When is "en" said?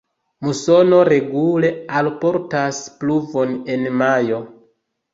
3.77-3.89